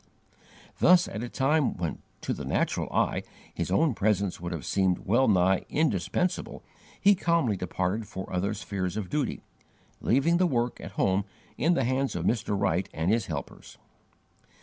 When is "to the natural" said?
2.21-2.91